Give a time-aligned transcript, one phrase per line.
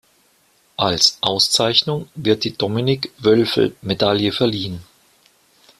[0.77, 4.81] Als Auszeichnung wird die "Dominik-Wölfel-Medaille" verliehen.